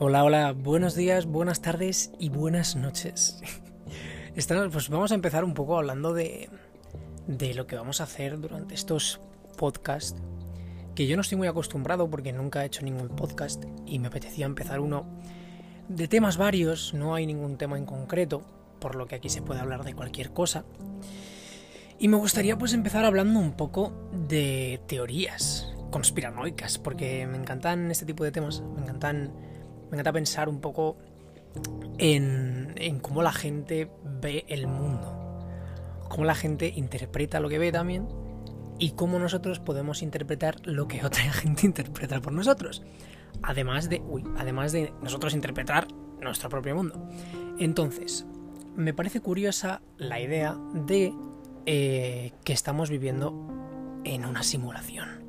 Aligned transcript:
Hola, 0.00 0.22
hola, 0.22 0.52
buenos 0.52 0.94
días, 0.94 1.26
buenas 1.26 1.60
tardes 1.60 2.12
y 2.20 2.28
buenas 2.28 2.76
noches. 2.76 3.42
Estamos, 4.36 4.68
pues 4.72 4.90
vamos 4.90 5.10
a 5.10 5.16
empezar 5.16 5.42
un 5.42 5.54
poco 5.54 5.76
hablando 5.76 6.14
de, 6.14 6.48
de 7.26 7.52
lo 7.54 7.66
que 7.66 7.74
vamos 7.74 8.00
a 8.00 8.04
hacer 8.04 8.38
durante 8.38 8.76
estos 8.76 9.20
podcasts, 9.56 10.22
que 10.94 11.08
yo 11.08 11.16
no 11.16 11.22
estoy 11.22 11.36
muy 11.36 11.48
acostumbrado 11.48 12.08
porque 12.08 12.32
nunca 12.32 12.62
he 12.62 12.66
hecho 12.66 12.82
ningún 12.82 13.08
podcast 13.08 13.64
y 13.86 13.98
me 13.98 14.06
apetecía 14.06 14.46
empezar 14.46 14.78
uno 14.78 15.04
de 15.88 16.06
temas 16.06 16.36
varios, 16.36 16.94
no 16.94 17.16
hay 17.16 17.26
ningún 17.26 17.58
tema 17.58 17.76
en 17.76 17.84
concreto, 17.84 18.42
por 18.78 18.94
lo 18.94 19.08
que 19.08 19.16
aquí 19.16 19.28
se 19.28 19.42
puede 19.42 19.58
hablar 19.58 19.82
de 19.82 19.94
cualquier 19.94 20.30
cosa. 20.30 20.64
Y 21.98 22.06
me 22.06 22.18
gustaría 22.18 22.56
pues 22.56 22.72
empezar 22.72 23.04
hablando 23.04 23.40
un 23.40 23.54
poco 23.54 23.92
de 24.12 24.80
teorías 24.86 25.74
conspiranoicas, 25.90 26.78
porque 26.78 27.26
me 27.26 27.36
encantan 27.36 27.90
este 27.90 28.06
tipo 28.06 28.22
de 28.22 28.30
temas, 28.30 28.60
me 28.60 28.82
encantan 28.82 29.57
me 29.90 29.96
encanta 29.96 30.12
pensar 30.12 30.48
un 30.48 30.60
poco 30.60 30.96
en, 31.98 32.74
cómo 33.00 33.22
la 33.22 33.32
gente 33.32 33.90
ve 34.20 34.44
el 34.48 34.66
mundo, 34.66 35.38
cómo 36.08 36.24
la 36.24 36.34
gente 36.34 36.72
interpreta 36.74 37.40
lo 37.40 37.48
que 37.48 37.58
ve 37.58 37.72
también 37.72 38.08
y 38.78 38.92
cómo 38.92 39.18
nosotros 39.18 39.58
podemos 39.58 40.02
interpretar 40.02 40.56
lo 40.66 40.88
que 40.88 41.04
otra 41.04 41.22
gente 41.32 41.66
interpreta 41.66 42.20
por 42.20 42.32
nosotros. 42.32 42.82
Además 43.42 43.88
de, 43.88 44.02
además 44.36 44.72
de 44.72 44.92
nosotros 45.02 45.34
interpretar 45.34 45.88
nuestro 46.20 46.48
propio 46.48 46.74
mundo. 46.74 47.08
Entonces, 47.58 48.26
me 48.76 48.94
parece 48.94 49.20
curiosa 49.20 49.82
la 49.96 50.20
idea 50.20 50.56
de 50.72 51.12
eh, 51.66 52.32
que 52.44 52.52
estamos 52.52 52.90
viviendo 52.90 53.32
en 54.04 54.24
una 54.24 54.42
simulación. 54.42 55.24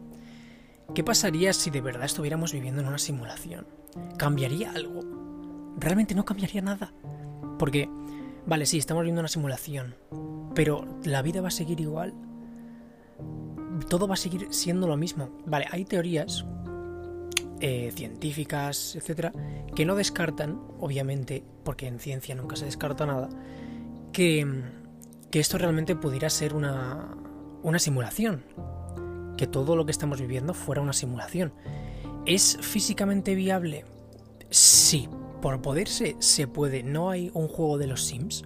¿Qué 0.95 1.03
pasaría 1.03 1.53
si 1.53 1.69
de 1.69 1.81
verdad 1.81 2.05
estuviéramos 2.05 2.53
viviendo 2.53 2.81
en 2.81 2.87
una 2.87 2.97
simulación? 2.97 3.67
¿Cambiaría 4.17 4.71
algo? 4.71 5.01
Realmente 5.77 6.15
no 6.15 6.25
cambiaría 6.25 6.61
nada. 6.61 6.93
Porque, 7.57 7.89
vale, 8.45 8.65
sí, 8.65 8.77
estamos 8.77 9.03
viendo 9.03 9.21
una 9.21 9.27
simulación, 9.27 9.95
pero 10.55 10.85
la 11.03 11.21
vida 11.21 11.41
va 11.41 11.49
a 11.49 11.51
seguir 11.51 11.79
igual. 11.81 12.13
Todo 13.89 14.07
va 14.07 14.13
a 14.13 14.17
seguir 14.17 14.47
siendo 14.51 14.87
lo 14.87 14.97
mismo. 14.97 15.29
Vale, 15.45 15.65
hay 15.71 15.85
teorías 15.85 16.45
eh, 17.61 17.91
científicas, 17.93 18.95
etcétera, 18.95 19.33
que 19.75 19.85
no 19.85 19.95
descartan, 19.95 20.61
obviamente, 20.79 21.43
porque 21.63 21.87
en 21.87 21.99
ciencia 21.99 22.33
nunca 22.35 22.55
se 22.55 22.65
descarta 22.65 23.05
nada, 23.05 23.29
que, 24.13 24.63
que 25.29 25.39
esto 25.39 25.57
realmente 25.57 25.95
pudiera 25.95 26.29
ser 26.29 26.53
una, 26.53 27.17
una 27.61 27.79
simulación. 27.79 28.43
Que 29.37 29.47
todo 29.47 29.75
lo 29.75 29.85
que 29.85 29.91
estamos 29.91 30.19
viviendo 30.19 30.53
fuera 30.53 30.81
una 30.81 30.93
simulación. 30.93 31.53
¿Es 32.29 32.59
físicamente 32.61 33.33
viable? 33.33 33.85
Sí, 34.51 35.09
por 35.41 35.63
poderse 35.63 36.15
se 36.19 36.47
puede. 36.47 36.83
¿No 36.83 37.09
hay 37.09 37.31
un 37.33 37.47
juego 37.47 37.79
de 37.79 37.87
los 37.87 38.03
Sims? 38.03 38.43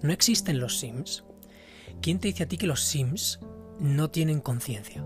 ¿No 0.00 0.14
existen 0.14 0.58
los 0.58 0.78
Sims? 0.78 1.24
¿Quién 2.00 2.20
te 2.20 2.28
dice 2.28 2.44
a 2.44 2.48
ti 2.48 2.56
que 2.56 2.66
los 2.66 2.80
Sims 2.80 3.38
no 3.80 4.08
tienen 4.10 4.40
conciencia? 4.40 5.04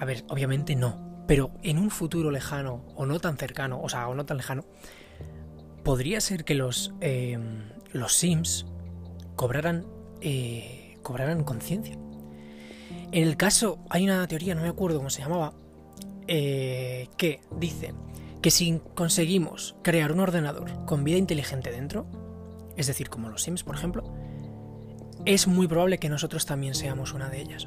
A 0.00 0.04
ver, 0.04 0.24
obviamente 0.28 0.74
no, 0.74 1.22
pero 1.28 1.52
en 1.62 1.78
un 1.78 1.90
futuro 1.90 2.32
lejano 2.32 2.84
o 2.96 3.06
no 3.06 3.20
tan 3.20 3.36
cercano, 3.36 3.80
o 3.80 3.88
sea, 3.88 4.08
o 4.08 4.16
no 4.16 4.26
tan 4.26 4.38
lejano, 4.38 4.64
podría 5.84 6.20
ser 6.20 6.44
que 6.44 6.56
los, 6.56 6.92
em, 7.00 7.68
los 7.92 8.14
Sims 8.14 8.66
cobraran, 9.36 9.86
eh, 10.22 10.98
cobraran 11.04 11.44
conciencia. 11.44 11.96
En 13.12 13.22
el 13.22 13.36
caso, 13.36 13.78
hay 13.90 14.02
una 14.02 14.26
teoría, 14.26 14.56
no 14.56 14.62
me 14.62 14.68
acuerdo 14.68 14.98
cómo 14.98 15.10
se 15.10 15.22
llamaba, 15.22 15.54
eh, 16.28 17.08
que 17.16 17.40
dice 17.56 17.94
que 18.42 18.50
si 18.50 18.80
conseguimos 18.94 19.76
crear 19.82 20.12
un 20.12 20.20
ordenador 20.20 20.84
con 20.84 21.02
vida 21.02 21.16
inteligente 21.16 21.70
dentro, 21.70 22.06
es 22.76 22.86
decir, 22.86 23.08
como 23.08 23.28
los 23.28 23.42
Sims, 23.42 23.64
por 23.64 23.74
ejemplo, 23.74 24.04
es 25.24 25.46
muy 25.48 25.66
probable 25.66 25.98
que 25.98 26.08
nosotros 26.08 26.46
también 26.46 26.74
seamos 26.74 27.12
una 27.14 27.28
de 27.28 27.40
ellas. 27.40 27.66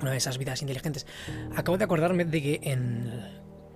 Una 0.00 0.12
de 0.12 0.16
esas 0.16 0.38
vidas 0.38 0.62
inteligentes. 0.62 1.06
Acabo 1.54 1.78
de 1.78 1.84
acordarme 1.84 2.24
de 2.24 2.42
que 2.42 2.60
en, 2.62 3.12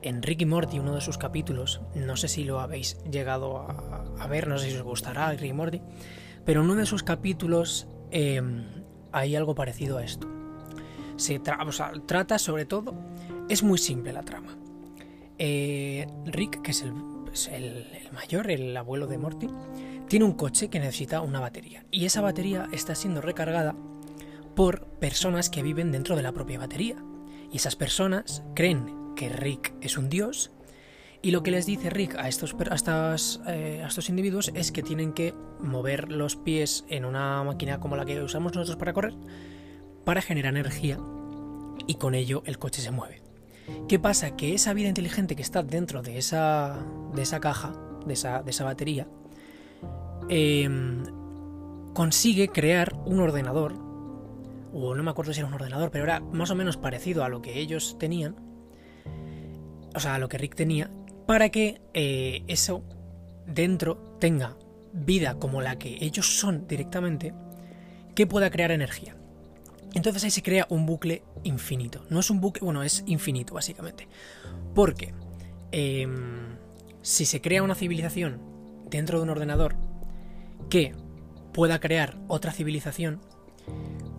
en 0.03 0.23
Ricky 0.23 0.47
Morty, 0.47 0.79
uno 0.79 0.95
de 0.95 1.01
sus 1.01 1.19
capítulos, 1.19 1.81
no 1.95 2.17
sé 2.17 2.29
si 2.29 2.45
lo 2.45 2.61
habéis 2.61 2.99
llegado 3.05 3.67
a, 4.19 4.27
ver, 4.29 4.49
no 4.49 4.59
sé 4.59 4.71
si 4.71 4.77
os 4.77 4.83
gustará 4.83 5.31
Ricky 5.33 5.53
Morty, 5.53 5.83
pero 6.45 6.61
en 6.61 6.71
uno 6.71 6.77
de 6.77 6.87
sus 6.87 7.03
capítulos 7.03 7.89
em, 8.11 8.65
hay 9.13 9.37
algo 9.37 9.55
parecido 9.55 9.99
a 9.99 10.05
esto. 10.05 10.29
Se 11.17 11.41
trata 11.41 12.39
sobre 12.39 12.65
todo 12.65 12.95
es 13.49 13.63
muy 13.63 13.79
simple 13.79 14.13
la 14.13 14.23
trama. 14.23 14.57
Eh, 15.39 16.07
Rick, 16.27 16.63
que 16.63 16.73
es, 16.73 16.83
el, 16.83 17.87
mayor, 18.13 18.51
el 18.51 18.77
abuelo 18.77 19.07
de 19.07 19.19
Morty, 19.19 19.49
tiene 20.09 20.25
un 20.25 20.33
coche 20.33 20.69
que 20.69 20.81
necesita 20.81 21.21
una 21.21 21.41
batería. 21.41 21.85
Y 21.91 22.07
esa 22.07 22.21
batería 22.21 22.69
está 22.73 22.95
siendo 22.95 23.21
recargada 23.21 23.75
por 24.55 24.87
personas 24.99 25.51
que 25.51 25.63
viven 25.63 25.93
dentro 25.93 26.17
de 26.17 26.23
la 26.23 26.33
propia 26.33 26.59
batería. 26.59 26.97
Y 27.53 27.57
esas 27.57 27.77
personas 27.77 28.43
creen 28.55 29.15
que 29.15 29.29
Rick 29.29 29.75
es 29.81 29.97
un 29.97 30.09
dios. 30.09 30.51
Y 31.23 31.33
lo 31.33 31.43
que 31.43 31.51
les 31.51 31.67
dice 31.67 31.91
Rick 31.91 32.15
a 32.17 32.29
estos, 32.29 32.55
eh, 33.49 33.83
a 33.85 33.89
estos 33.89 34.09
individuos 34.09 34.53
es 34.55 34.71
que 34.73 34.83
tienen 34.83 35.13
que 35.13 35.35
mover 35.61 36.13
los 36.13 36.37
pies 36.37 36.85
en 36.89 37.05
una 37.05 37.43
máquina 37.43 37.81
como 37.81 37.97
la 37.97 38.05
que 38.05 38.23
usamos 38.23 38.55
nosotros 38.55 38.77
para 38.77 38.93
correr 38.93 39.15
para 40.09 40.23
generar 40.23 40.57
energía 40.57 40.99
y 41.87 41.97
con 41.97 42.15
ello 42.15 42.43
el 42.47 42.59
coche 42.59 42.81
se 42.81 42.91
mueve. 42.91 43.28
¿Qué 43.89 43.99
pasa? 43.99 44.37
Que 44.37 44.55
esa 44.55 44.75
vida 44.75 44.89
inteligente 44.89 45.37
que 45.37 45.43
está 45.43 45.63
dentro 45.63 46.03
de 46.03 46.19
esa, 46.19 46.79
de 47.15 47.23
esa 47.23 47.41
caja, 47.41 47.73
de 48.07 48.15
esa, 48.15 48.43
de 48.43 48.51
esa 48.51 48.65
batería, 48.65 49.07
em, 50.29 51.05
consigue 51.95 52.49
crear 52.49 52.95
un 53.07 53.21
ordenador, 53.21 53.75
o 54.73 54.95
no 54.95 55.03
me 55.03 55.11
acuerdo 55.11 55.33
si 55.33 55.41
era 55.41 55.49
un 55.49 55.55
ordenador, 55.55 55.91
pero 55.91 56.05
era 56.05 56.21
más 56.21 56.51
o 56.51 56.55
menos 56.55 56.77
parecido 56.77 57.25
a 57.25 57.29
lo 57.29 57.43
que 57.43 57.59
ellos 57.59 57.97
tenían, 57.99 58.37
o 59.95 60.01
sea, 60.01 60.15
a 60.15 60.19
lo 60.19 60.29
que 60.29 60.39
Rick 60.39 60.55
tenía, 60.55 60.91
para 61.27 61.49
que 61.49 61.81
eh, 61.95 62.43
eso 62.47 62.85
dentro 63.47 63.97
tenga 64.19 64.57
vida 64.93 65.39
como 65.39 65.61
la 65.61 65.79
que 65.79 65.99
ellos 66.01 66.39
son 66.39 66.67
directamente, 66.67 67.35
que 68.15 68.27
pueda 68.27 68.51
crear 68.51 68.71
energía. 68.71 69.18
Entonces 69.95 70.25
ahí 70.25 70.31
se 70.31 70.43
crea 70.43 70.67
un 70.71 70.87
bucle 70.87 71.23
infinito. 71.45 72.05
No 72.11 72.21
es 72.21 72.31
un 72.31 72.41
bucle, 72.41 72.65
bueno, 72.65 72.83
es 72.83 73.03
infinito 73.07 73.55
básicamente. 73.55 74.09
Porque 74.75 75.15
em, 75.73 76.57
si 77.03 77.25
se 77.25 77.41
crea 77.41 77.63
una 77.63 77.75
civilización 77.75 78.41
dentro 78.91 79.19
de 79.19 79.25
un 79.25 79.31
ordenador 79.31 79.77
que 80.69 80.95
pueda 81.53 81.81
crear 81.81 82.19
otra 82.29 82.53
civilización, 82.53 83.21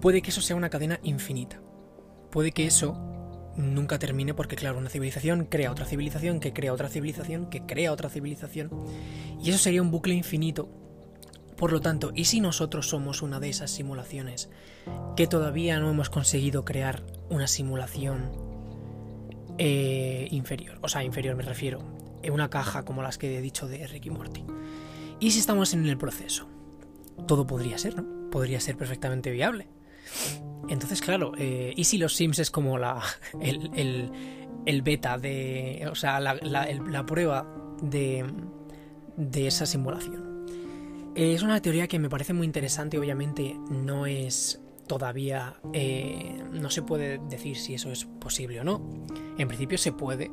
puede 0.01 0.21
que 0.21 0.31
eso 0.31 0.41
sea 0.41 0.55
una 0.55 0.69
cadena 0.69 0.99
infinita. 1.03 1.61
Puede 2.31 2.51
que 2.51 2.65
eso 2.65 2.97
nunca 3.55 3.99
termine 3.99 4.33
porque, 4.33 4.55
claro, 4.55 4.77
una 4.77 4.89
civilización 4.89 5.45
crea 5.45 5.71
otra 5.71 5.85
civilización, 5.85 6.39
que 6.39 6.53
crea 6.53 6.73
otra 6.73 6.89
civilización, 6.89 7.49
que 7.49 7.61
crea 7.61 7.91
otra 7.91 8.09
civilización. 8.09 8.69
Y 9.41 9.49
eso 9.49 9.59
sería 9.59 9.81
un 9.81 9.91
bucle 9.91 10.13
infinito 10.13 10.69
por 11.59 11.73
lo 11.73 11.81
tanto, 11.81 12.13
¿y 12.15 12.23
si 12.23 12.39
nosotros 12.39 12.87
somos 12.87 13.21
una 13.21 13.41
de 13.41 13.49
esas 13.49 13.69
simulaciones 13.69 14.49
que 15.17 15.27
todavía 15.27 15.77
no 15.81 15.89
hemos 15.89 16.09
conseguido 16.09 16.63
crear 16.63 17.03
una 17.29 17.47
simulación 17.47 18.31
eh, 19.57 20.29
inferior? 20.31 20.79
O 20.81 20.87
sea, 20.87 21.03
inferior 21.03 21.35
me 21.35 21.43
refiero, 21.43 21.83
en 22.23 22.31
una 22.31 22.49
caja 22.49 22.85
como 22.85 23.03
las 23.03 23.17
que 23.17 23.37
he 23.37 23.41
dicho 23.41 23.67
de 23.67 23.85
Ricky 23.87 24.09
Morty. 24.09 24.45
¿Y 25.19 25.31
si 25.31 25.39
estamos 25.39 25.73
en 25.73 25.85
el 25.85 25.97
proceso? 25.97 26.47
Todo 27.27 27.45
podría 27.45 27.77
ser, 27.77 27.97
¿no? 27.97 28.29
Podría 28.29 28.61
ser 28.61 28.77
perfectamente 28.77 29.29
viable. 29.29 29.67
Entonces, 30.69 31.01
claro, 31.01 31.33
eh, 31.37 31.73
¿y 31.75 31.83
si 31.83 31.97
los 31.97 32.15
Sims 32.15 32.39
es 32.39 32.51
como 32.51 32.77
la, 32.77 33.03
el, 33.41 34.81
beta 34.81 35.17
de. 35.17 35.89
O 35.91 35.95
sea, 35.95 36.21
la, 36.21 36.35
la 36.35 37.05
prueba 37.05 37.53
de, 37.81 38.25
de 39.17 39.47
esa 39.47 39.65
simulación? 39.65 40.28
Es 41.15 41.41
una 41.41 41.61
teoría 41.61 41.87
que 41.87 41.99
me 41.99 42.09
parece 42.09 42.33
muy 42.33 42.45
interesante, 42.45 42.97
obviamente 42.97 43.57
no 43.69 44.05
es 44.05 44.61
todavía... 44.87 45.59
Eh, 45.73 46.43
no 46.51 46.69
se 46.69 46.81
puede 46.81 47.19
decir 47.29 47.57
si 47.57 47.75
eso 47.75 47.91
es 47.91 48.05
posible 48.05 48.59
o 48.61 48.63
no. 48.63 48.81
En 49.37 49.47
principio 49.47 49.77
se 49.77 49.91
puede. 49.91 50.31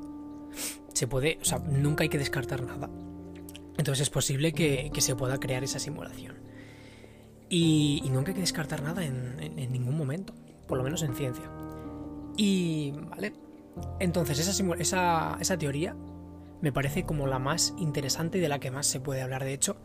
Se 0.93 1.06
puede, 1.06 1.38
o 1.40 1.44
sea, 1.44 1.58
nunca 1.58 2.02
hay 2.02 2.08
que 2.08 2.19
descartar 2.19 2.62
nada. 2.62 2.88
Entonces 3.78 4.02
es 4.02 4.11
posible 4.11 4.52
que, 4.52 4.90
se 4.99 5.14
pueda 5.14 5.38
crear 5.38 5.62
esa 5.62 5.78
simulación. 5.78 6.37
Y, 7.49 8.02
nunca 8.11 8.31
hay 8.31 8.34
que 8.34 8.40
descartar 8.40 8.82
nada 8.82 9.05
en, 9.05 9.37
ningún 9.70 9.96
momento, 9.96 10.34
por 10.67 10.79
lo 10.79 10.84
menos 10.84 11.02
en 11.02 11.14
ciencia. 11.14 11.50
Y, 12.37 12.93
¿vale? 13.11 13.34
Entonces 14.00 14.38
esa, 14.38 14.75
esa, 14.79 15.37
esa 15.38 15.58
teoría 15.58 15.94
me 16.62 16.72
parece 16.72 17.05
como 17.05 17.26
la 17.26 17.38
más 17.38 17.75
interesante 17.79 18.38
y 18.38 18.40
de 18.40 18.49
la 18.49 18.58
que 18.58 18.70
más 18.70 18.87
se 18.87 19.00
puede 19.00 19.20
hablar. 19.20 19.44
De 19.44 19.52
hecho, 19.52 19.76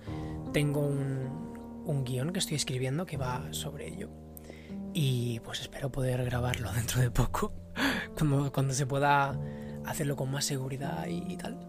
tengo 0.51 0.81
un, 0.81 1.83
un 1.85 2.03
guion 2.03 2.31
que 2.31 2.39
estoy 2.39 2.55
escribiendo 2.55 3.05
que 3.05 3.17
va 3.17 3.51
sobre 3.51 3.87
ello. 3.87 4.09
Y 4.93 5.39
pues 5.41 5.61
espero 5.61 5.91
poder 5.91 6.23
grabarlo 6.25 6.71
dentro 6.75 7.01
de 7.01 7.11
poco, 7.11 7.53
cuando, 8.53 8.73
se 8.73 8.85
pueda 8.85 9.39
hacerlo 9.85 10.15
con 10.15 10.31
más 10.31 10.45
seguridad 10.45 11.07
y, 11.07 11.35
tal. 11.37 11.59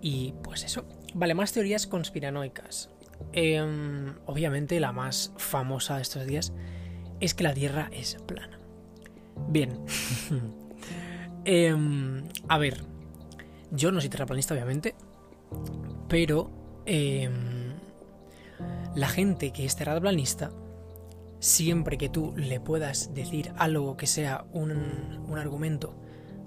Y 0.00 0.34
pues 0.42 0.64
eso. 0.64 0.84
Vale, 1.14 1.34
más 1.34 1.52
teorías 1.52 1.86
conspiranoicas. 1.86 2.90
Em, 3.32 4.14
obviamente 4.26 4.78
la 4.78 4.92
más 4.92 5.32
famosa 5.38 5.96
de 5.96 6.02
estos 6.02 6.26
días 6.26 6.52
es 7.20 7.32
que 7.32 7.44
la 7.44 7.54
Tierra 7.54 7.88
es 7.92 8.16
plana. 8.26 8.58
Bien. 9.48 9.80
Em, 11.48 12.24
a 12.48 12.58
ver, 12.58 12.82
yo 13.70 13.92
no 13.92 14.00
soy 14.00 14.10
terraplanista, 14.10 14.52
obviamente, 14.52 14.96
pero 16.08 16.50
em, 16.86 17.55
la 18.96 19.08
gente 19.08 19.52
que 19.52 19.64
es 19.64 19.76
terraplanista, 19.76 20.50
siempre 21.38 21.98
que 21.98 22.08
tú 22.08 22.32
le 22.36 22.58
puedas 22.58 23.14
decir 23.14 23.52
algo 23.56 23.96
que 23.96 24.08
sea 24.08 24.46
un, 24.52 24.72
un 25.28 25.38
argumento 25.38 25.94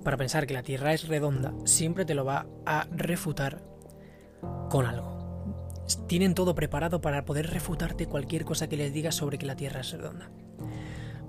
para 0.04 0.18
pensar 0.18 0.48
que 0.48 0.54
la 0.54 0.64
Tierra 0.64 0.94
es 0.94 1.08
redonda, 1.08 1.54
siempre 1.66 2.06
te 2.06 2.16
lo 2.16 2.26
va 2.26 2.48
a 2.66 2.88
refutar 2.92 3.64
con 4.70 4.86
algo. 4.86 5.18
Tienen 6.08 6.34
todo 6.34 6.56
preparado 6.56 7.02
para 7.02 7.26
poder 7.26 7.50
refutarte 7.52 8.08
cualquier 8.08 8.46
cosa 8.46 8.68
que 8.68 8.78
les 8.78 8.94
digas 8.94 9.16
sobre 9.16 9.38
que 9.38 9.46
la 9.46 9.56
Tierra 9.56 9.82
es 9.82 9.92
redonda. 9.92 10.32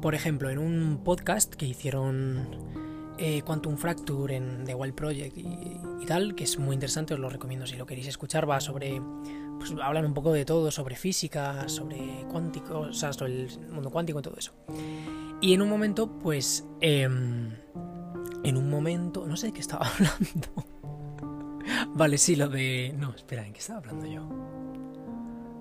Por 0.00 0.14
ejemplo, 0.14 0.48
en 0.48 0.58
un 0.58 1.02
podcast 1.04 1.54
que 1.54 1.66
hicieron 1.66 2.48
eh, 3.18 3.42
Quantum 3.42 3.76
Fracture 3.76 4.34
en 4.34 4.64
The 4.64 4.74
Wild 4.74 4.94
Project 4.94 5.36
y, 5.36 6.06
tal, 6.06 6.34
que 6.34 6.44
es 6.44 6.58
muy 6.58 6.74
interesante, 6.74 7.12
os 7.12 7.20
lo 7.20 7.28
recomiendo 7.28 7.66
si 7.66 7.76
lo 7.76 7.84
queréis 7.84 8.08
escuchar, 8.08 8.48
va 8.48 8.60
sobre... 8.60 9.02
Pues 9.60 9.74
hablan 9.82 10.06
un 10.06 10.14
poco 10.14 10.32
de 10.32 10.46
todo, 10.46 10.70
sobre 10.70 10.96
física, 10.96 11.68
sobre 11.68 12.24
cuántico, 12.30 12.80
o 12.80 12.92
sea, 12.94 13.12
sobre 13.12 13.42
el 13.42 13.58
mundo 13.70 13.90
cuántico 13.90 14.20
y 14.20 14.22
todo 14.22 14.36
eso. 14.38 14.52
Y 15.42 15.52
en 15.52 15.60
un 15.60 15.68
momento, 15.68 16.18
pues... 16.18 16.66
Em, 16.80 17.50
en 18.42 18.56
un 18.56 18.70
momento... 18.70 19.26
No 19.26 19.36
sé 19.36 19.48
de 19.48 19.52
qué 19.52 19.60
estaba 19.60 19.86
hablando. 19.94 20.48
vale, 21.94 22.16
sí, 22.16 22.36
lo 22.36 22.48
de... 22.48 22.94
No, 22.98 23.14
espera, 23.14 23.46
¿en 23.46 23.52
qué 23.52 23.58
estaba 23.58 23.80
hablando 23.80 24.06
yo? 24.06 24.26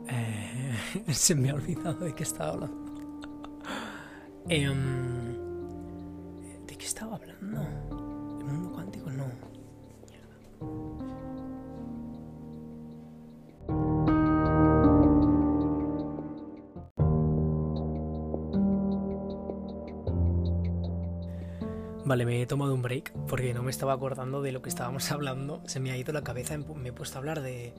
Eh, 0.08 1.04
se 1.14 1.36
me 1.36 1.50
ha 1.50 1.56
olvidado 1.56 2.00
de 2.00 2.16
qué 2.16 2.24
estaba 2.24 2.54
hablando. 2.54 2.90
Em, 4.48 5.34
¿De 6.66 6.78
qué 6.78 6.86
estaba 6.86 7.18
hablando? 7.18 7.62
¿El 8.40 8.46
mundo 8.46 8.72
cuántico? 8.72 9.12
No. 9.12 9.59
Vale, 22.10 22.26
me 22.26 22.42
he 22.42 22.48
tomado 22.48 22.74
un 22.74 22.82
break 22.82 23.14
porque 23.28 23.54
no 23.54 23.62
me 23.62 23.70
estaba 23.70 23.94
acordando 23.94 24.42
de 24.42 24.52
lo 24.52 24.64
que 24.64 24.70
estábamos 24.70 25.12
hablando. 25.12 25.62
Se 25.68 25.80
me 25.80 25.92
ha 25.92 25.98
ido 25.98 26.12
la 26.12 26.24
cabeza, 26.24 26.58
me 26.58 26.90
he 26.90 26.92
puesto 26.92 27.18
a 27.18 27.20
hablar 27.20 27.40
de, 27.44 27.72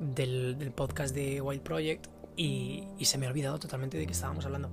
del, 0.00 0.72
podcast 0.74 1.14
de 1.14 1.42
Wild 1.42 1.60
Project 1.60 2.06
y, 2.34 2.84
se 3.02 3.18
me 3.18 3.26
ha 3.26 3.28
olvidado 3.28 3.58
totalmente 3.58 3.98
de 3.98 4.06
qué 4.06 4.12
estábamos 4.12 4.46
hablando. 4.46 4.70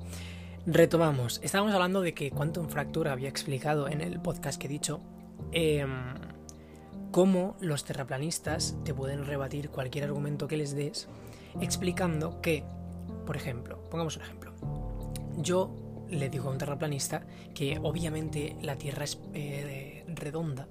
Retomamos. 0.65 1.41
Estábamos 1.43 1.73
hablando 1.73 1.99
de 1.99 2.13
que 2.13 2.31
Quantum 2.31 2.69
Fracture 2.69 3.09
había 3.09 3.27
explicado 3.27 3.89
en 3.89 3.99
el 3.99 4.21
podcast 4.21 4.57
que 4.57 4.67
he 4.67 4.69
dicho 4.69 5.01
em, 5.51 6.13
cómo 7.11 7.57
los 7.59 7.83
terraplanistas 7.83 8.77
te 8.85 8.93
pueden 8.93 9.25
rebatir 9.25 9.71
cualquier 9.71 10.05
argumento 10.05 10.47
que 10.47 10.55
les 10.55 10.73
des 10.73 11.09
explicando 11.59 12.39
que, 12.39 12.63
por 13.25 13.35
ejemplo, 13.35 13.77
pongamos 13.89 14.15
un 14.15 14.21
ejemplo. 14.21 14.53
Yo 15.35 15.84
le 16.15 16.29
digo 16.29 16.49
a 16.49 16.51
un 16.51 16.57
terraplanista 16.57 17.25
que 17.53 17.79
obviamente 17.81 18.55
la 18.61 18.77
Tierra 18.77 19.03
es 19.03 19.19
eh, 19.33 20.03
redonda 20.07 20.67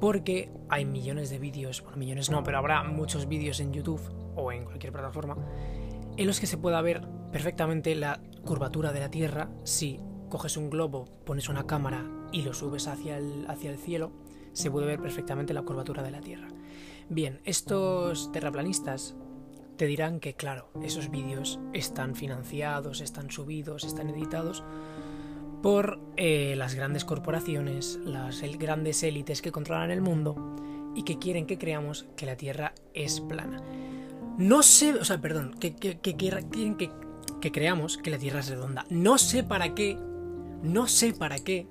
porque 0.00 0.50
hay 0.68 0.84
millones 0.84 1.30
de 1.30 1.38
vídeos, 1.38 1.82
bueno, 1.82 1.96
millones 1.96 2.30
no, 2.30 2.42
pero 2.44 2.58
habrá 2.58 2.84
muchos 2.84 3.26
vídeos 3.26 3.58
en 3.60 3.72
YouTube 3.72 4.00
o 4.36 4.52
en 4.52 4.64
cualquier 4.64 4.92
plataforma 4.92 5.36
en 6.16 6.26
los 6.26 6.40
que 6.40 6.46
se 6.46 6.58
pueda 6.58 6.82
ver 6.82 7.06
perfectamente 7.32 7.94
la 7.94 8.20
curvatura 8.44 8.92
de 8.92 9.00
la 9.00 9.10
Tierra 9.10 9.50
si 9.62 10.00
coges 10.28 10.56
un 10.56 10.68
globo, 10.68 11.04
pones 11.24 11.48
una 11.48 11.66
cámara 11.66 12.04
y 12.32 12.42
lo 12.42 12.52
subes 12.52 12.88
hacia 12.88 13.18
el, 13.18 13.46
hacia 13.48 13.70
el 13.70 13.78
cielo, 13.78 14.12
se 14.52 14.70
puede 14.70 14.86
ver 14.86 15.00
perfectamente 15.00 15.54
la 15.54 15.62
curvatura 15.62 16.02
de 16.02 16.10
la 16.10 16.20
Tierra. 16.20 16.48
Bien, 17.08 17.40
estos 17.44 18.32
terraplanistas 18.32 19.16
te 19.78 19.86
dirán 19.86 20.20
que, 20.20 20.34
claro, 20.34 20.68
esos 20.82 21.10
vídeos 21.10 21.58
están 21.72 22.14
financiados, 22.14 23.00
están 23.00 23.30
subidos, 23.30 23.84
están 23.84 24.10
editados 24.10 24.62
por 25.62 26.00
eh, 26.16 26.54
las 26.56 26.74
grandes 26.74 27.04
corporaciones, 27.04 27.98
las 28.04 28.42
grandes 28.58 29.02
élites 29.02 29.40
que 29.40 29.52
controlan 29.52 29.90
el 29.90 30.02
mundo 30.02 30.56
y 30.94 31.04
que 31.04 31.18
quieren 31.18 31.46
que 31.46 31.58
creamos 31.58 32.06
que 32.16 32.26
la 32.26 32.36
Tierra 32.36 32.74
es 32.92 33.20
plana. 33.20 33.62
No 34.36 34.62
sé, 34.62 34.94
o 34.94 35.04
sea, 35.04 35.20
perdón, 35.20 35.54
que, 35.58 35.74
quieren 35.74 36.76
que, 36.76 36.90
que 37.40 37.52
creamos 37.52 37.98
que 37.98 38.10
la 38.10 38.18
Tierra 38.18 38.40
es 38.40 38.48
redonda. 38.48 38.84
No 38.90 39.16
sé 39.16 39.44
para 39.44 39.74
qué, 39.74 39.96
no 40.62 40.88
sé 40.88 41.14
para 41.14 41.38
qué 41.38 41.66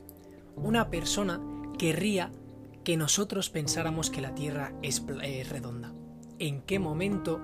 una 0.55 0.89
persona 0.89 1.41
querría 1.77 2.31
que 2.85 2.95
nosotros 2.95 3.49
pensáramos 3.49 4.09
que 4.09 4.21
la 4.21 4.33
Tierra 4.33 4.73
es 4.81 5.03
redonda. 5.49 5.93
¿En 6.39 6.61
qué 6.61 6.79
momento 6.79 7.41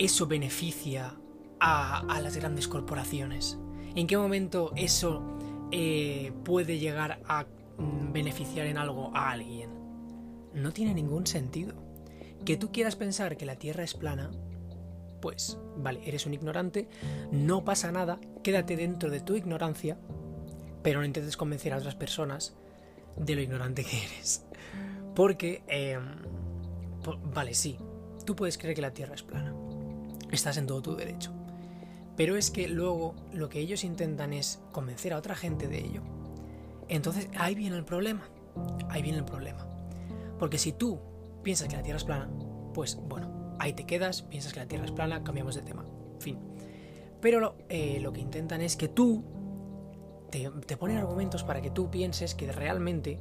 eso 0.00 0.26
beneficia 0.26 1.14
a, 1.60 2.20
las 2.22 2.36
grandes 2.36 2.68
corporaciones? 2.68 3.58
¿En 3.94 4.06
qué 4.06 4.16
momento 4.16 4.72
eso 4.76 5.22
eh, 5.72 6.32
puede 6.44 6.78
llegar 6.78 7.20
a 7.26 7.44
mm, 7.76 8.12
beneficiar 8.12 8.66
en 8.66 8.78
algo 8.78 9.14
a 9.14 9.30
alguien? 9.30 9.70
No 10.54 10.72
tiene 10.72 10.94
ningún 10.94 11.26
sentido. 11.26 11.74
Que 12.44 12.56
tú 12.56 12.72
quieras 12.72 12.96
pensar 12.96 13.36
que 13.36 13.44
la 13.44 13.56
Tierra 13.56 13.84
es 13.84 13.92
plana, 13.92 14.30
pues 15.20 15.58
vale, 15.76 16.00
eres 16.06 16.24
un 16.24 16.32
ignorante, 16.32 16.88
no 17.30 17.64
pasa 17.64 17.92
nada, 17.92 18.18
quédate 18.42 18.76
dentro 18.76 19.10
de 19.10 19.20
tu 19.20 19.36
ignorancia, 19.36 19.98
pero 20.82 21.00
no 21.00 21.04
intentes 21.04 21.36
convencer 21.36 21.74
a 21.74 21.76
otras 21.76 21.94
personas 21.94 22.56
de 23.16 23.34
lo 23.34 23.42
ignorante 23.42 23.84
que 23.84 24.02
eres. 24.02 24.46
Porque, 25.14 25.62
em, 25.68 26.02
vale, 27.34 27.52
sí, 27.52 27.76
tú 28.24 28.34
puedes 28.34 28.56
creer 28.56 28.74
que 28.74 28.80
la 28.80 28.94
Tierra 28.94 29.14
es 29.14 29.22
plana, 29.22 29.54
estás 30.36 30.56
en 30.56 30.66
todo 30.66 30.82
tu 30.82 30.96
derecho, 30.96 31.32
pero 32.16 32.36
es 32.36 32.50
que 32.50 32.68
luego 32.68 33.14
lo 33.32 33.48
que 33.48 33.60
ellos 33.60 33.84
intentan 33.84 34.32
es 34.32 34.60
convencer 34.72 35.12
a 35.12 35.18
otra 35.18 35.34
gente 35.34 35.68
de 35.68 35.78
ello. 35.78 36.02
Entonces 36.88 37.28
ahí 37.38 37.54
viene 37.54 37.76
el 37.76 37.84
problema, 37.84 38.28
ahí 38.88 39.02
viene 39.02 39.18
el 39.18 39.24
problema. 39.24 39.66
Porque 40.38 40.58
si 40.58 40.72
tú 40.72 41.00
piensas 41.42 41.68
que 41.68 41.76
la 41.76 41.82
Tierra 41.82 41.98
es 41.98 42.04
plana, 42.04 42.28
pues 42.74 42.96
bueno, 42.96 43.56
ahí 43.58 43.72
te 43.72 43.86
quedas, 43.86 44.22
piensas 44.22 44.52
que 44.52 44.60
la 44.60 44.66
Tierra 44.66 44.84
es 44.84 44.92
plana, 44.92 45.22
cambiamos 45.22 45.54
de 45.54 45.62
tema. 45.62 45.84
Fin. 46.18 46.38
Pero 47.20 47.40
lo, 47.40 47.56
eh, 47.68 48.02
que 48.12 48.20
intentan 48.20 48.60
es 48.60 48.76
que 48.76 48.88
tú 48.88 49.24
te, 50.30 50.76
ponen 50.76 50.96
argumentos 50.96 51.44
para 51.44 51.60
que 51.60 51.70
tú 51.70 51.90
pienses 51.90 52.34
que 52.34 52.50
realmente 52.52 53.20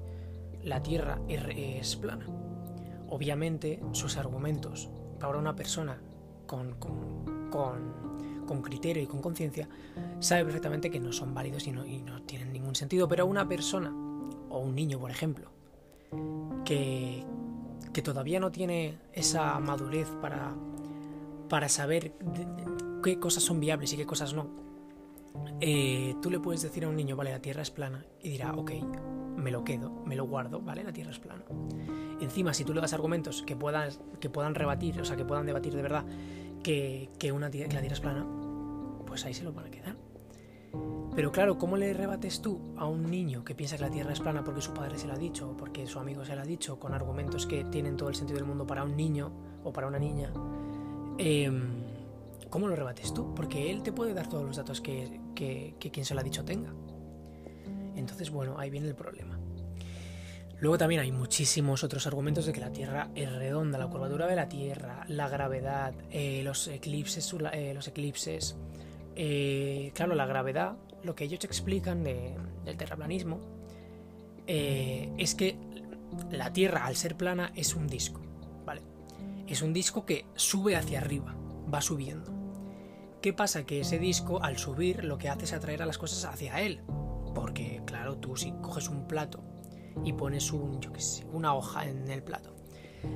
la 0.64 0.82
Tierra 0.82 1.20
es, 1.28 1.96
plana. 1.96 2.26
Obviamente, 3.10 3.82
sus 3.92 4.18
argumentos 4.18 4.90
para 5.20 5.38
una 5.38 5.56
persona 5.56 6.02
con, 6.50 6.76
con, 7.52 8.62
criterio 8.64 9.04
y 9.04 9.06
con 9.06 9.22
conciencia 9.22 9.70
sabe 10.20 10.44
perfectamente 10.44 10.90
que 10.90 11.00
no 11.00 11.14
son 11.14 11.34
válidos 11.36 11.68
y 11.68 11.72
no, 11.72 11.86
y 11.86 12.02
no 12.02 12.24
tienen 12.24 12.52
ningún 12.52 12.76
sentido. 12.76 13.08
Pero 13.08 13.28
una 13.28 13.48
persona, 13.48 13.94
o 14.50 14.60
un 14.60 14.76
niño, 14.76 15.00
por 15.00 15.12
ejemplo, 15.12 15.52
que, 16.66 17.24
que 17.94 18.02
todavía 18.02 18.40
no 18.40 18.52
tiene 18.52 18.98
esa 19.14 19.60
madurez 19.60 20.10
para, 20.22 20.56
para 21.48 21.70
saber 21.70 22.14
qué 23.04 23.20
cosas 23.20 23.44
son 23.44 23.60
viables 23.60 23.94
y 23.94 23.98
qué 23.98 24.08
cosas 24.08 24.34
no, 24.34 24.48
eh, 25.62 26.16
tú 26.22 26.30
le 26.30 26.40
puedes 26.40 26.62
decir 26.62 26.86
a 26.86 26.90
un 26.90 26.96
niño, 26.96 27.16
vale, 27.16 27.32
la 27.32 27.42
Tierra 27.42 27.62
es 27.62 27.72
plana, 27.72 28.06
y 28.22 28.30
dirá, 28.30 28.54
ok, 28.54 28.72
me 29.38 29.52
lo 29.52 29.64
quedo, 29.64 29.92
me 30.06 30.16
lo 30.16 30.26
guardo, 30.26 30.62
vale, 30.62 30.84
la 30.84 30.94
Tierra 30.94 31.12
es 31.12 31.20
plana. 31.20 31.44
Encima, 32.22 32.54
si 32.54 32.64
tú 32.64 32.74
le 32.74 32.82
das 32.82 32.94
argumentos 32.94 33.44
que 33.44 33.56
puedan, 33.56 33.90
que 34.20 34.30
puedan 34.30 34.56
rebatir, 34.56 35.00
o 35.00 35.06
sea, 35.06 35.16
que 35.16 35.26
puedan 35.26 35.46
debatir 35.46 35.74
de 35.74 35.82
verdad 35.82 36.06
que, 36.64 37.10
que, 37.18 37.32
una, 37.32 37.48
la 37.48 37.52
Tierra 37.52 37.78
es 37.78 38.00
plana, 38.00 38.26
pues 39.06 39.26
ahí 39.26 39.34
se 39.34 39.44
lo 39.44 39.54
van 39.54 39.68
a 39.68 39.72
quedar. 39.72 39.96
Pero 41.16 41.32
claro, 41.32 41.58
¿cómo 41.58 41.76
le 41.76 41.94
rebates 41.94 42.42
tú 42.42 42.74
a 42.78 42.86
un 42.86 43.10
niño 43.10 43.44
que 43.44 43.56
piensa 43.56 43.76
que 43.76 43.84
la 43.84 43.90
Tierra 43.90 44.14
es 44.14 44.20
plana 44.20 44.44
porque 44.44 44.62
su 44.62 44.74
padre 44.74 44.98
se 44.98 45.08
lo 45.08 45.14
ha 45.14 45.18
dicho 45.18 45.50
o 45.50 45.58
porque 45.58 45.88
su 45.88 46.00
amigo 46.00 46.24
se 46.24 46.36
lo 46.36 46.42
ha 46.42 46.46
dicho 46.46 46.80
con 46.80 46.94
argumentos 46.94 47.46
que 47.46 47.66
tienen 47.66 47.98
todo 47.98 48.10
el 48.10 48.16
sentido 48.16 48.38
del 48.38 48.48
mundo 48.48 48.66
para 48.66 48.84
un 48.84 48.96
niño 48.96 49.32
o 49.64 49.74
para 49.74 49.88
una 49.88 50.00
niña? 50.00 50.32
Em, 51.18 51.99
¿Cómo 52.50 52.68
lo 52.68 52.76
rebates 52.76 53.14
tú? 53.14 53.34
Porque 53.36 53.70
él 53.70 53.84
te 53.84 53.92
puede 53.92 54.14
dar 54.14 54.28
todos 54.28 54.46
los 54.46 54.58
datos 54.58 54.82
que, 54.82 55.20
que, 55.36 55.92
quien 55.92 56.06
se 56.06 56.14
lo 56.14 56.22
ha 56.22 56.24
dicho 56.24 56.44
tenga. 56.44 56.74
Entonces, 57.96 58.30
bueno, 58.30 58.58
ahí 58.58 58.70
viene 58.70 58.88
el 58.88 58.96
problema. 58.96 59.40
Luego 60.60 60.78
también 60.78 61.02
hay 61.02 61.12
muchísimos 61.12 61.84
otros 61.84 62.06
argumentos 62.08 62.46
de 62.46 62.52
que 62.52 62.60
la 62.60 62.72
Tierra 62.72 63.10
es 63.16 63.32
redonda, 63.32 63.78
la 63.78 63.88
curvatura 63.88 64.28
de 64.28 64.36
la 64.36 64.50
Tierra, 64.50 65.06
la 65.08 65.30
gravedad, 65.30 65.94
eh, 66.10 66.42
los 66.44 66.68
eclipses, 66.68 67.34
eh, 67.54 67.74
los 67.74 67.88
eclipses. 67.88 68.58
Eh, 69.16 69.92
claro, 69.94 70.16
la 70.16 70.26
gravedad 70.26 70.78
lo 71.04 71.16
que 71.16 71.24
ellos 71.24 71.44
explican 71.46 72.04
del 72.04 72.78
terraplanismo 72.78 73.40
es 74.46 75.36
que 75.36 75.56
la 76.32 76.52
Tierra, 76.52 76.86
al 76.86 76.96
ser 76.96 77.16
plana, 77.16 77.52
es 77.56 77.76
un 77.76 77.88
disco. 77.88 78.20
¿vale? 78.66 78.82
Es 79.48 79.62
un 79.62 79.72
disco 79.72 80.06
que 80.06 80.26
sube 80.36 80.76
hacia 80.76 81.00
arriba, 81.00 81.36
va 81.72 81.82
subiendo. 81.82 82.39
¿Qué 83.22 83.34
pasa? 83.34 83.66
Que 83.66 83.82
ese 83.82 84.00
disco, 84.00 84.42
al 84.42 84.58
subir, 84.58 85.04
lo 85.04 85.18
que 85.18 85.28
hace 85.28 85.44
es 85.44 85.54
atraer 85.54 85.82
a 85.82 85.86
las 85.86 85.98
cosas 85.98 86.24
hacia 86.24 86.62
él. 86.62 86.82
Porque, 87.36 87.82
claro, 87.86 88.18
tú 88.18 88.38
si 88.38 88.52
coges 88.62 88.88
un 88.88 89.08
plato 89.08 89.44
y 90.06 90.14
pones 90.14 90.54
un, 90.54 90.80
yo 90.80 90.94
qué 90.94 91.02
sé, 91.02 91.26
una 91.34 91.54
hoja 91.54 91.88
en 91.88 92.10
el 92.10 92.24
plato, 92.24 92.56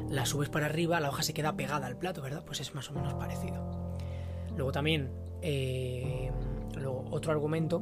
la 0.09 0.25
subes 0.25 0.49
para 0.49 0.65
arriba, 0.65 0.99
la 0.99 1.09
hoja 1.09 1.23
se 1.23 1.33
queda 1.33 1.55
pegada 1.55 1.87
al 1.87 1.97
plato, 1.97 2.21
¿verdad? 2.21 2.43
Pues 2.45 2.59
es 2.59 2.75
más 2.75 2.89
o 2.89 2.93
menos 2.93 3.13
parecido. 3.13 3.95
Luego 4.55 4.71
también, 4.73 5.09
eh, 5.41 6.31
otro 7.09 7.31
argumento 7.31 7.81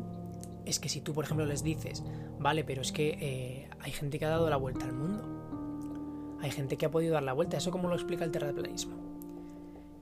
es 0.65 0.79
que 0.79 0.89
si 0.89 1.01
tú, 1.01 1.13
por 1.13 1.25
ejemplo, 1.25 1.45
les 1.45 1.63
dices, 1.63 2.03
vale, 2.39 2.63
pero 2.63 2.81
es 2.81 2.91
que 2.91 3.17
eh, 3.19 3.69
hay 3.79 3.91
gente 3.91 4.19
que 4.19 4.25
ha 4.25 4.29
dado 4.29 4.49
la 4.49 4.57
vuelta 4.57 4.85
al 4.85 4.93
mundo. 4.93 6.37
Hay 6.41 6.51
gente 6.51 6.77
que 6.77 6.85
ha 6.85 6.91
podido 6.91 7.13
dar 7.13 7.23
la 7.23 7.33
vuelta. 7.33 7.57
¿Eso 7.57 7.71
cómo 7.71 7.87
lo 7.87 7.95
explica 7.95 8.23
el 8.23 8.31
terraplanismo? 8.31 8.95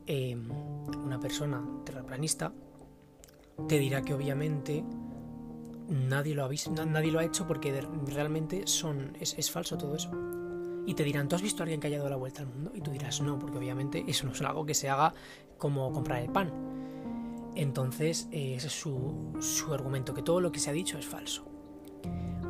Eh, 0.06 0.38
una 0.98 1.20
persona 1.20 1.64
terraplanista 1.86 2.52
te 3.68 3.80
dirá 3.80 4.02
que 4.02 4.14
obviamente 4.14 4.84
nadie 5.90 6.36
lo 6.36 6.44
ha 6.44 6.48
visto, 6.48 6.72
nadie 6.86 7.12
lo 7.12 7.20
ha 7.20 7.26
hecho 7.26 7.48
porque 7.48 7.82
realmente 8.06 8.68
son, 8.68 9.18
es, 9.20 9.52
falso 9.52 9.78
todo 9.78 9.96
eso. 9.96 10.12
Y 10.86 10.94
te 10.94 11.04
dirán, 11.04 11.28
¿tú 11.28 11.36
has 11.36 11.42
visto 11.42 11.62
a 11.62 11.64
alguien 11.64 11.80
que 11.80 11.88
haya 11.88 11.98
dado 11.98 12.10
la 12.10 12.16
vuelta 12.16 12.42
al 12.42 12.48
mundo? 12.48 12.72
Y 12.74 12.82
tú 12.82 12.92
dirás, 12.92 13.22
no, 13.22 13.38
porque 13.38 13.58
obviamente 13.58 14.04
eso 14.08 14.26
no 14.26 14.34
es 14.34 14.42
algo 14.42 14.66
que 14.66 14.74
se 14.74 14.90
haga 14.90 15.14
como 15.58 15.92
comprar 15.92 16.22
el 16.22 16.32
pan. 16.32 16.52
Entonces, 17.56 18.28
ese 18.32 18.68
es 18.68 18.74
su, 18.74 19.34
su, 19.40 19.74
argumento, 19.74 20.14
que 20.14 20.24
todo 20.24 20.40
lo 20.40 20.52
que 20.52 20.60
se 20.60 20.70
ha 20.70 20.74
dicho 20.74 20.98
es 20.98 21.06
falso. 21.06 21.46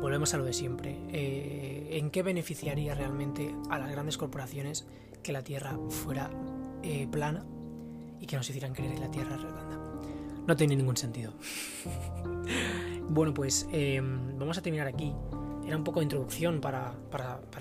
Volvemos 0.00 0.32
a 0.32 0.38
lo 0.38 0.44
de 0.44 0.52
siempre. 0.52 0.96
Eh, 1.08 1.98
¿En 1.98 2.10
qué 2.10 2.22
beneficiaría 2.22 2.94
realmente 2.94 3.54
a 3.68 3.78
las 3.78 3.90
grandes 3.90 4.16
corporaciones 4.16 4.86
que 5.22 5.32
la 5.32 5.42
Tierra 5.42 5.78
fuera 5.88 6.30
eh, 6.82 7.06
plana 7.10 7.44
y 8.20 8.26
que 8.26 8.36
nos 8.36 8.48
hicieran 8.48 8.74
creer 8.74 8.94
que 8.94 9.00
la 9.00 9.10
Tierra 9.10 9.34
es 9.34 9.42
redonda? 9.42 9.78
No 10.46 10.56
tiene 10.56 10.76
ningún 10.76 10.96
sentido. 10.96 11.32
bueno, 13.08 13.32
pues 13.32 13.68
em, 13.72 14.38
vamos 14.38 14.58
a 14.58 14.62
terminar 14.62 14.86
aquí. 14.86 15.14
Era 15.66 15.76
un 15.76 15.84
poco 15.84 16.00
de 16.00 16.04
introducción 16.04 16.60
para, 16.60 16.94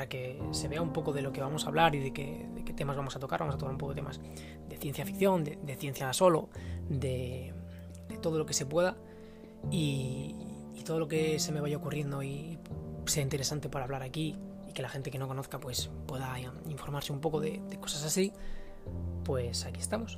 que 0.09 0.41
se 0.51 0.67
vea 0.67 0.81
un 0.81 0.91
poco 0.91 1.13
de 1.13 1.21
lo 1.21 1.31
que 1.31 1.41
vamos 1.41 1.65
a 1.65 1.67
hablar 1.67 1.93
y 1.95 1.99
de 1.99 2.11
qué, 2.11 2.73
temas 2.75 2.95
vamos 2.95 3.15
a 3.15 3.19
tocar. 3.19 3.39
Vamos 3.41 3.55
a 3.55 3.57
tocar 3.57 3.71
un 3.71 3.77
poco 3.77 3.93
de 3.93 4.01
temas 4.01 4.19
de 4.67 4.77
ciencia 4.77 5.05
ficción, 5.05 5.43
de, 5.43 5.75
ciencia 5.77 6.11
solo, 6.13 6.49
de, 6.89 7.53
todo 8.21 8.37
lo 8.37 8.45
que 8.45 8.53
se 8.53 8.65
pueda 8.65 8.97
y, 9.71 10.35
todo 10.85 10.97
lo 10.97 11.07
que 11.07 11.37
se 11.37 11.51
me 11.51 11.61
vaya 11.61 11.77
ocurriendo 11.77 12.23
y 12.23 12.57
sea 13.05 13.21
interesante 13.21 13.69
para 13.69 13.85
hablar 13.85 14.01
aquí 14.01 14.35
y 14.67 14.73
que 14.73 14.81
la 14.81 14.89
gente 14.89 15.11
que 15.11 15.19
no 15.19 15.27
conozca 15.27 15.59
pues 15.59 15.91
pueda 16.07 16.35
informarse 16.67 17.13
un 17.13 17.21
poco 17.21 17.39
de 17.39 17.61
cosas 17.79 18.03
así, 18.03 18.33
pues 19.23 19.65
aquí 19.65 19.79
estamos. 19.79 20.17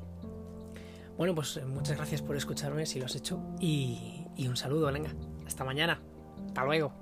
Bueno, 1.17 1.35
pues 1.35 1.57
eh, 1.57 1.65
muchas 1.65 1.97
gracias 1.97 2.21
por 2.21 2.35
escucharme 2.35 2.85
si 2.85 2.99
lo 2.99 3.05
has 3.05 3.15
hecho 3.15 3.41
y, 3.59 4.25
un 4.39 4.57
saludo, 4.57 4.91
venga. 4.91 5.13
Hasta 5.45 5.63
mañana. 5.63 6.01
Hasta 6.47 6.65
luego. 6.65 7.00